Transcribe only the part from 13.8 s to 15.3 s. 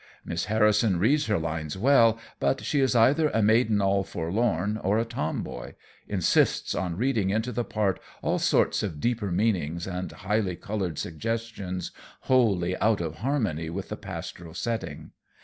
the pastoral setting.